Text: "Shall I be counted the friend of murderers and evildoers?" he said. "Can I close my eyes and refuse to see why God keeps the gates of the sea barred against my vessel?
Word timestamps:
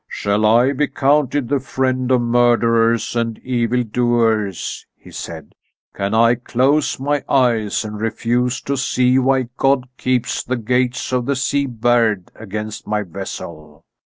"Shall 0.07 0.47
I 0.47 0.73
be 0.73 0.87
counted 0.87 1.47
the 1.47 1.59
friend 1.59 2.09
of 2.09 2.21
murderers 2.21 3.15
and 3.15 3.37
evildoers?" 3.37 4.87
he 4.97 5.11
said. 5.11 5.53
"Can 5.93 6.15
I 6.15 6.33
close 6.33 6.99
my 6.99 7.23
eyes 7.29 7.85
and 7.85 8.01
refuse 8.01 8.61
to 8.61 8.77
see 8.77 9.19
why 9.19 9.49
God 9.57 9.87
keeps 9.99 10.43
the 10.43 10.57
gates 10.57 11.11
of 11.13 11.27
the 11.27 11.35
sea 11.35 11.67
barred 11.67 12.31
against 12.33 12.87
my 12.87 13.03
vessel? 13.03 13.83